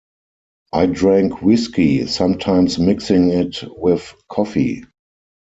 I 0.73 0.87
drank 0.87 1.43
whiskey, 1.43 2.07
sometimes 2.07 2.79
mixing 2.79 3.29
it 3.29 3.63
with 3.67 4.15
coffee. 4.27 4.85